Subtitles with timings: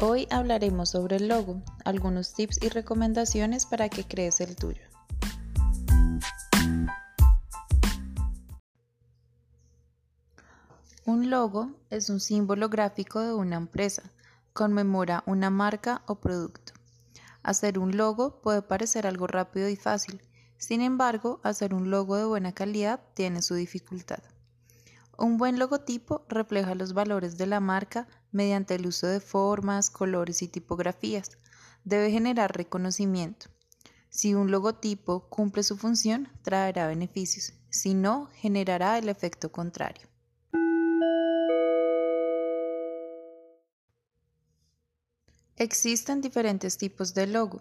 [0.00, 4.80] Hoy hablaremos sobre el logo, algunos tips y recomendaciones para que crees el tuyo.
[11.04, 14.04] Un logo es un símbolo gráfico de una empresa,
[14.52, 16.74] conmemora una marca o producto.
[17.42, 20.22] Hacer un logo puede parecer algo rápido y fácil,
[20.58, 24.22] sin embargo, hacer un logo de buena calidad tiene su dificultad.
[25.16, 30.42] Un buen logotipo refleja los valores de la marca mediante el uso de formas, colores
[30.42, 31.38] y tipografías.
[31.84, 33.46] Debe generar reconocimiento.
[34.10, 37.52] Si un logotipo cumple su función, traerá beneficios.
[37.70, 40.08] Si no, generará el efecto contrario.
[45.56, 47.60] Existen diferentes tipos de logo.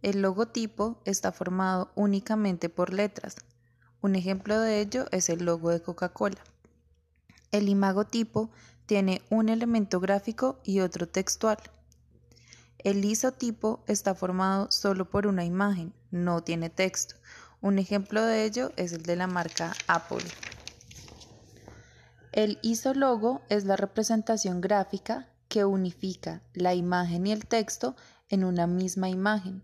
[0.00, 3.36] El logotipo está formado únicamente por letras.
[4.00, 6.42] Un ejemplo de ello es el logo de Coca-Cola.
[7.50, 8.50] El imagotipo
[8.92, 11.56] tiene un elemento gráfico y otro textual.
[12.76, 17.14] El isotipo está formado solo por una imagen, no tiene texto.
[17.62, 20.22] Un ejemplo de ello es el de la marca Apple.
[22.32, 27.96] El isólogo es la representación gráfica que unifica la imagen y el texto
[28.28, 29.62] en una misma imagen.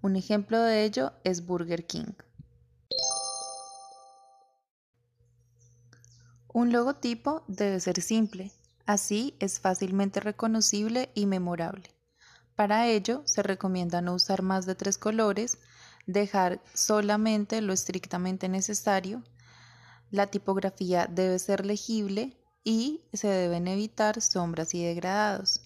[0.00, 2.14] Un ejemplo de ello es Burger King.
[6.54, 8.50] Un logotipo debe ser simple,
[8.92, 11.90] así es fácilmente reconocible y memorable.
[12.56, 15.58] Para ello se recomienda no usar más de tres colores,
[16.06, 19.22] dejar solamente lo estrictamente necesario,
[20.10, 25.60] la tipografía debe ser legible y se deben evitar sombras y degradados.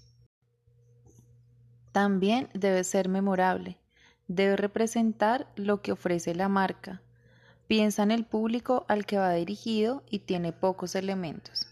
[1.93, 3.79] También debe ser memorable,
[4.29, 7.01] debe representar lo que ofrece la marca,
[7.67, 11.67] Piensa en el público al que va dirigido y tiene pocos elementos.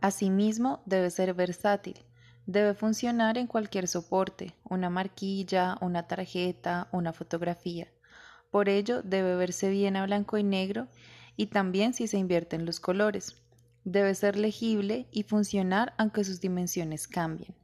[0.00, 1.96] Asimismo, debe ser versátil.
[2.46, 7.88] Debe funcionar en cualquier soporte, una marquilla, una tarjeta, una fotografía.
[8.50, 10.88] Por ello, debe verse bien a blanco y negro
[11.36, 13.42] y también si se invierten los colores.
[13.84, 17.54] Debe ser legible y funcionar aunque sus dimensiones cambien.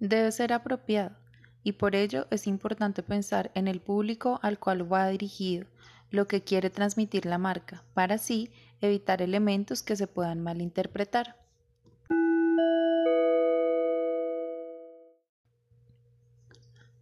[0.00, 1.16] Debe ser apropiado
[1.62, 5.66] y por ello es importante pensar en el público al cual va dirigido,
[6.12, 8.50] lo que quiere transmitir la marca, para así
[8.80, 11.36] evitar elementos que se puedan malinterpretar.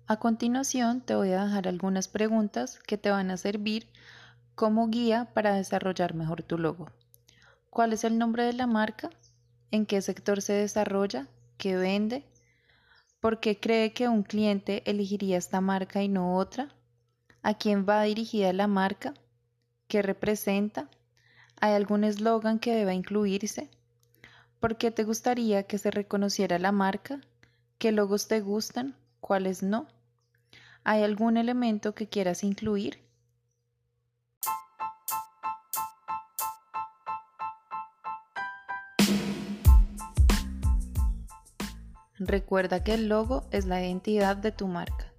[0.06, 3.88] A continuación te voy a dejar algunas preguntas que te van a servir
[4.54, 6.91] como guía para desarrollar mejor tu logo.
[7.69, 9.10] ¿Cuál es el nombre de la marca?
[9.71, 11.28] ¿En qué sector se desarrolla?
[11.59, 12.25] ¿Qué vende?
[13.21, 16.75] ¿Por qué cree que un cliente elegiría esta marca y no otra?
[17.42, 19.14] ¿A quién va dirigida la marca?
[19.88, 20.90] ¿Qué representa?
[21.58, 23.70] ¿Hay algún eslogan que deba incluirse?
[24.60, 27.22] ¿Por qué te gustaría que se reconociera la marca?
[27.78, 28.94] ¿Qué logos te gustan?
[29.20, 29.86] ¿Cuáles no?
[30.84, 33.00] ¿Hay algún elemento que quieras incluir?
[42.18, 45.09] Recuerda que el logo es la identidad de tu marca.